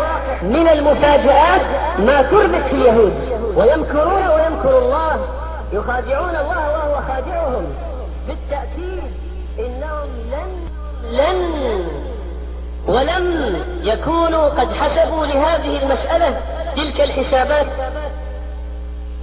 من 0.41 0.67
المفاجآت 0.67 1.62
ما 1.99 2.21
تربك 2.21 2.62
في 2.69 2.75
اليهود. 2.75 3.40
ويمكرون 3.56 4.28
ويمكر 4.28 4.78
الله 4.78 5.28
يخادعون 5.74 6.36
الله 6.36 6.72
وهو 6.72 7.02
خادعهم. 7.08 7.74
بالتأكيد 8.28 9.12
إنهم 9.60 10.10
لن 10.32 10.68
لن 11.12 11.88
ولم 12.88 13.56
يكونوا 13.84 14.50
قد 14.50 14.74
حسبوا 14.74 15.26
لهذه 15.26 15.84
المسألة 15.84 16.40
تلك 16.76 17.02
الحسابات. 17.02 17.68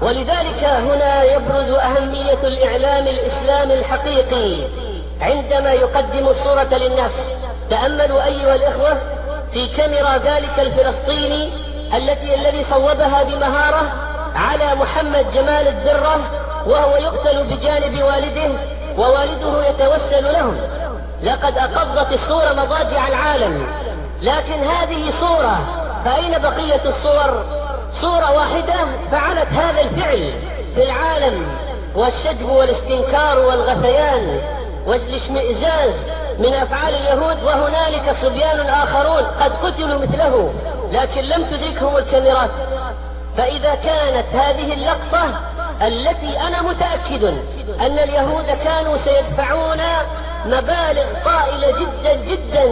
ولذلك 0.03 0.64
هنا 0.64 1.23
يبرز 1.23 1.71
أهمية 1.71 2.43
الإعلام 2.45 3.07
الإسلامي 3.07 3.75
الحقيقي 3.75 4.64
عندما 5.21 5.73
يقدم 5.73 6.29
الصورة 6.29 6.79
للناس. 6.79 7.11
تأملوا 7.71 8.25
أيها 8.25 8.55
الإخوة 8.55 8.99
في 9.53 9.67
كاميرا 9.77 10.17
ذلك 10.17 10.59
الفلسطيني 10.59 11.49
التي 11.97 12.35
الذي 12.35 12.64
صوبها 12.71 13.23
بمهارة 13.23 14.08
على 14.35 14.75
محمد 14.75 15.27
جمال 15.35 15.69
الدرة 15.69 16.17
وهو 16.67 16.97
يقتل 16.97 17.45
بجانب 17.45 18.03
والده 18.03 18.51
ووالده 18.99 19.69
يتوسل 19.69 20.33
له 20.33 20.55
لقد 21.23 21.59
أقضت 21.59 22.12
الصورة 22.12 22.53
مضاجع 22.53 23.09
العالم. 23.09 23.67
لكن 24.23 24.64
هذه 24.64 25.12
صورة 25.21 25.59
فأين 26.05 26.38
بقية 26.38 26.83
الصور؟ 26.87 27.45
صورة 28.01 28.33
واحدة 28.33 28.75
فعلت 29.11 29.49
هذا 29.49 29.81
الفعل 29.81 30.33
في 30.75 30.85
العالم 30.85 31.47
والشجب 31.95 32.49
والاستنكار 32.49 33.38
والغثيان 33.38 34.41
والاشمئزاز 34.87 35.91
من 36.38 36.55
أفعال 36.55 36.95
اليهود 36.95 37.43
وهنالك 37.43 38.17
صبيان 38.23 38.61
آخرون 38.61 39.23
قد 39.41 39.53
قتلوا 39.62 39.99
مثله 39.99 40.53
لكن 40.93 41.23
لم 41.23 41.45
تدركهم 41.51 41.97
الكاميرات. 41.97 42.51
فإذا 43.38 43.74
كانت 43.74 44.27
هذه 44.35 44.74
اللقطة 44.74 45.40
التي 45.83 46.40
أنا 46.46 46.62
متأكد 46.62 47.24
أن 47.81 47.98
اليهود 47.98 48.44
كانوا 48.44 48.96
سيدفعون 49.05 49.81
مبالغ 50.44 51.05
طائلة 51.24 51.79
جدا 51.81 52.14
جدا 52.14 52.64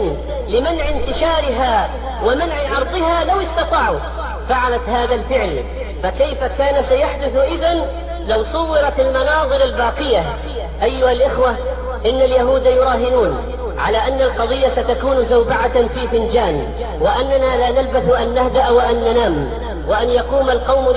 لمنع 0.47 0.89
انتشارها 0.89 1.89
ومنع 2.23 2.55
عرضها 2.75 3.23
لو 3.23 3.41
استطاعوا 3.41 3.99
فعلت 4.49 4.89
هذا 4.89 5.15
الفعل. 5.15 5.63
فكيف 6.03 6.43
كان 6.43 6.85
سيحدث 6.89 7.35
إذا 7.35 7.73
لو 8.27 8.45
صورت 8.53 8.99
المناظر 8.99 9.63
الباقية. 9.63 10.23
أيها 10.83 11.11
الإخوة 11.11 11.49
إن 12.05 12.21
اليهود 12.21 12.65
يراهنون 12.65 13.37
على 13.77 13.97
أن 13.97 14.21
القضية 14.21 14.67
ستكون 14.67 15.27
زوبعة 15.29 15.87
في 15.87 16.07
فنجان 16.07 16.73
وأننا 17.01 17.57
لا 17.57 17.71
نلبث 17.81 18.13
أن 18.13 18.33
نهدأ 18.33 18.69
وأن 18.69 19.03
ننام. 19.03 19.66
وأن 19.87 20.09
يقوم 20.09 20.49
القوم 20.49 20.89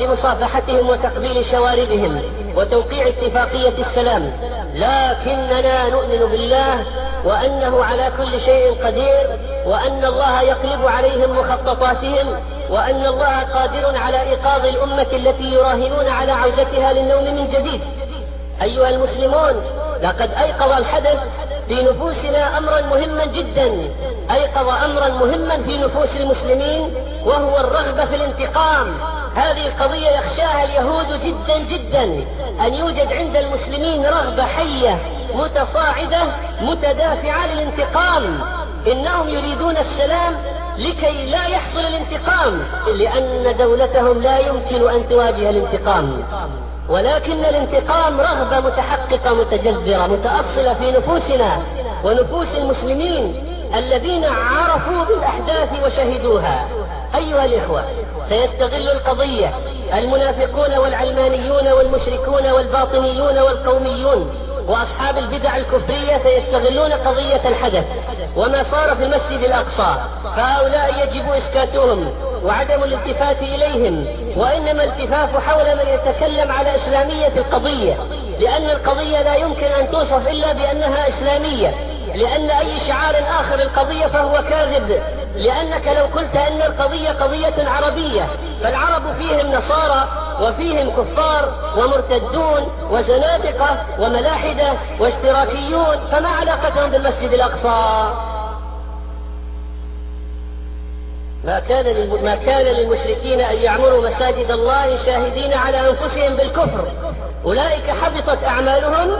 لمصافحتهم 0.00 0.88
وتقبيل 0.88 1.44
شواربهم 1.50 2.22
وتوقيع 2.56 3.08
اتفاقية 3.08 3.74
السلام. 3.78 4.32
لكننا 4.74 5.88
نؤمن 5.88 6.18
بالله 6.30 6.84
وأنه 7.24 7.84
على 7.84 8.12
كل 8.18 8.40
شيء 8.40 8.84
قدير 8.84 9.38
وأن 9.66 10.04
الله 10.04 10.42
يقلب 10.42 10.86
عليهم 10.86 11.38
مخططاتهم 11.38 12.40
وأن 12.70 13.06
الله 13.06 13.42
قادر 13.42 13.98
على 13.98 14.20
إيقاظ 14.20 14.66
الأمة 14.66 15.06
التي 15.12 15.54
يراهنون 15.54 16.08
على 16.08 16.32
عودتها 16.32 16.92
للنوم 16.92 17.24
من 17.24 17.48
جديد. 17.48 17.80
أيها 18.62 18.90
المسلمون 18.90 19.62
لقد 20.02 20.30
أيقظ 20.42 20.72
الحدث 20.72 21.18
في 21.68 21.82
نفوسنا 21.82 22.58
أمرا 22.58 22.80
مهما 22.80 23.24
جدا. 23.24 23.88
أيقظ 24.30 24.68
أمرا 24.84 25.08
مهما 25.08 25.62
في 25.62 25.76
نفوس 25.76 26.08
المسلمين 26.20 26.94
وهو 27.26 27.58
الرغبة 27.58 28.04
في 28.04 28.14
الانتقام. 28.14 28.94
هذه 29.34 29.66
القضية 29.66 30.08
يخشاها 30.08 30.64
اليهود 30.64 31.20
جدا 31.20 31.58
جدا. 31.58 32.04
أن 32.66 32.74
يوجد 32.74 33.12
عند 33.12 33.36
المسلمين 33.36 34.06
رغبة 34.06 34.42
حية 34.42 34.98
متصاعدة 35.34 36.22
متدافعة 36.60 37.46
للانتقام. 37.46 38.40
إنهم 38.92 39.28
يريدون 39.28 39.76
السلام 39.76 40.36
لكي 40.78 41.30
لا 41.30 41.46
يحصل 41.46 41.80
الانتقام 41.80 42.64
لأن 42.98 43.56
دولتهم 43.56 44.22
لا 44.22 44.38
يمكن 44.38 44.90
أن 44.90 45.08
تواجه 45.08 45.50
الانتقام. 45.50 46.24
ولكن 46.88 47.44
الانتقام 47.44 48.20
رغبة 48.20 48.60
متحققة 48.60 49.34
متجذرة 49.34 50.06
متأصلة 50.06 50.74
في 50.74 50.90
نفوسنا 50.90 51.62
ونفوس 52.04 52.48
المسلمين 52.58 53.42
الذين 53.74 54.24
عرفوا 54.24 55.04
بالأحداث 55.04 55.82
وشهدوها. 55.84 56.68
أيها 57.16 57.44
الإخوة 57.44 57.84
سيستغل 58.28 58.88
القضية 58.88 59.54
المنافقون 59.94 60.78
والعلمانيون 60.78 61.68
والمشركون 61.68 62.46
والباطنيون 62.50 63.38
والقوميون 63.38 64.34
وأصحاب 64.68 65.18
البدع 65.18 65.56
الكفرية 65.56 66.20
سيستغلون 66.24 66.92
قضية 66.92 67.48
الحدث. 67.48 67.84
وما 68.36 68.64
صار 68.72 68.96
في 68.96 69.04
المسجد 69.04 69.44
الأقصى 69.44 69.96
فهؤلاء 70.36 70.90
يجب 71.02 71.30
إسكاتهم 71.32 72.12
وعدم 72.44 72.84
الالتفات 72.84 73.36
إليهم 73.42 74.06
وإنما 74.36 74.84
التفاف 74.84 75.46
حول 75.46 75.64
من 75.64 75.88
يتكلم 75.88 76.52
على 76.52 76.76
إسلامية 76.76 77.32
القضية 77.36 77.96
لأن 78.40 78.70
القضية 78.70 79.22
لا 79.22 79.34
يمكن 79.36 79.66
أن 79.66 79.90
توصف 79.90 80.28
إلا 80.28 80.52
بأنها 80.52 81.08
إسلامية. 81.08 81.74
لأن 82.16 82.50
أي 82.50 82.80
شعار 82.88 83.14
آخر 83.14 83.62
القضية 83.62 84.06
فهو 84.06 84.42
كاذب. 84.50 85.02
لأنك 85.36 85.88
لو 85.88 86.04
قلت 86.04 86.36
أن 86.36 86.62
القضية 86.62 87.10
قضية 87.10 87.68
عربية 87.68 88.28
فالعرب 88.62 89.02
فيهم 89.20 89.52
نصارى 89.52 90.08
وفيهم 90.40 90.90
كفار 90.90 91.54
ومرتدون 91.76 92.68
وزنادقة 92.90 93.84
وملاحدة 93.98 94.72
واشتراكيون 95.00 95.96
فما 96.12 96.28
علاقتهم 96.28 96.90
بالمسجد 96.90 97.32
الأقصى؟ 97.32 98.14
ما 101.44 101.58
كان 101.58 102.10
ما 102.24 102.34
كان 102.34 102.66
للمشركين 102.66 103.40
أن 103.40 103.56
يعمروا 103.56 104.08
مساجد 104.08 104.50
الله 104.50 105.04
شاهدين 105.04 105.54
على 105.54 105.90
أنفسهم 105.90 106.36
بالكفر. 106.36 106.84
أولئك 107.44 107.90
حبطت 107.90 108.44
أعمالهم 108.44 109.10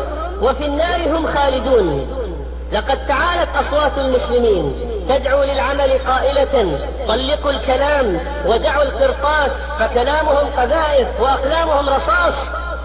وفي 0.43 0.67
النار 0.67 1.17
هم 1.17 1.27
خالدون. 1.27 2.26
لقد 2.73 3.07
تعالت 3.07 3.49
أصوات 3.57 3.99
المسلمين 3.99 4.75
تدعو 5.09 5.43
للعمل 5.43 5.91
قائلة 6.07 6.79
طلقوا 7.09 7.51
الكلام 7.51 8.21
ودعوا 8.47 8.83
القرطاس 8.83 9.51
فكلامهم 9.79 10.47
قذائف 10.57 11.09
وأقلامهم 11.21 11.89
رصاص. 11.89 12.35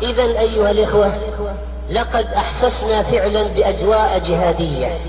إذا 0.01 0.23
أيها 0.23 0.71
الإخوة 0.71 1.13
لقد 1.89 2.27
أحسسنا 2.33 3.03
فعلا 3.03 3.43
بأجواء 3.43 4.19
جهادية. 4.19 4.99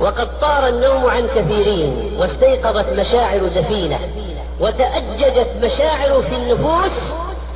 وقد 0.00 0.40
طار 0.40 0.66
النوم 0.68 1.06
عن 1.06 1.26
كثيرين 1.26 2.16
واستيقظت 2.18 2.88
مشاعر 2.88 3.38
دفينة 3.38 3.98
وتأججت 4.60 5.48
مشاعر 5.62 6.22
في 6.22 6.36
النفوس 6.36 6.92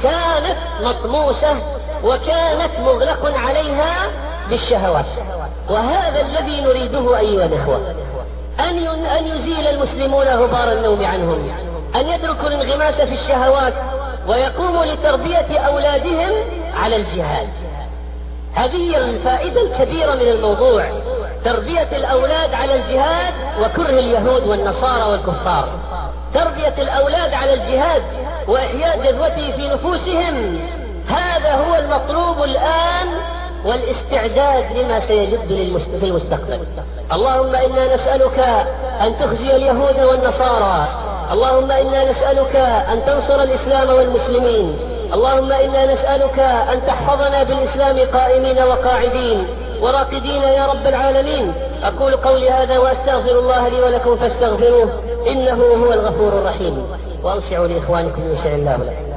كانت 0.03 0.57
مطموسة 0.83 1.57
وكانت 2.05 2.71
مغلق 2.81 3.38
عليها 3.38 4.11
بالشهوات 4.51 5.07
وهذا 5.71 6.21
الذي 6.21 6.61
نريده 6.61 7.19
أيها 7.19 7.47
الإخوة. 7.47 7.95
أن 8.61 8.79
أن 9.07 9.27
يزيل 9.27 9.67
المسلمون 9.67 10.27
غبار 10.27 10.73
النوم 10.73 11.07
عنهم. 11.07 11.51
أن 11.97 12.09
يتركوا 12.09 12.49
الانغماس 12.49 12.95
في 12.95 13.15
الشهوات 13.15 13.75
ويقوموا 14.29 14.85
لتربية 14.85 15.59
أولادهم 15.59 16.33
على 16.75 16.97
الجهاد. 16.97 17.49
هذه 18.55 18.97
الفائدة 18.97 19.63
الكبيرة 19.63 20.15
من 20.15 20.29
الموضوع. 20.29 20.91
تربية 21.45 21.89
الأولاد 21.93 22.55
على 22.55 22.75
الجهاد 22.75 23.35
وكره 23.61 23.99
اليهود 23.99 24.47
والنصارى 24.47 25.03
والكفار. 25.03 25.69
تربية 26.35 26.75
الأولاد 26.79 27.35
على 27.35 27.55
الجهاد 27.55 28.03
وإحياء 28.49 28.99
جذوته 29.05 29.53
في 29.57 29.69
نفوسهم. 29.69 30.61
هذا 31.09 31.55
هو 31.55 31.75
المطلوب 31.75 32.43
الآن 32.43 33.09
والاستعداد 33.64 34.79
لما 34.79 35.01
سيجد 35.09 35.40
في 36.01 36.07
المستقبل. 36.07 36.61
اللهم 37.12 37.55
إنا 37.55 37.94
نسألك 37.94 38.38
أن 39.01 39.18
تخزي 39.18 39.57
اليهود 39.57 40.01
والنصارى. 40.01 40.88
اللهم 41.33 41.71
إنا 41.71 42.11
نسألك 42.11 42.57
أن 42.92 43.05
تنصر 43.07 43.42
الإسلام 43.42 43.88
والمسلمين. 43.97 44.79
اللهم 45.14 45.53
إنا 45.53 45.94
نسألك 45.94 46.38
أن 46.38 46.87
تحفظنا 46.87 47.42
بالإسلام 47.42 47.99
قائمين 47.99 48.59
وقاعدين. 48.59 49.47
وراقدين 49.83 50.42
يا 50.42 50.66
رب 50.66 50.87
العالمين. 50.87 51.53
أقول 51.85 52.16
قولي 52.16 52.51
هذا 52.51 52.79
وأستغفر 52.79 53.38
الله 53.38 53.68
لي 53.68 53.81
ولكم 53.83 54.16
فاستغفروه. 54.16 54.88
إنه 55.27 55.62
هو 55.62 55.92
الغفور 55.92 56.29
الرحيم. 56.29 56.87
وأوسعوا 57.25 57.66
لإخوانكم 57.66 58.33
يسع 58.33 58.51
الله. 58.51 58.77
لكم 58.77 59.08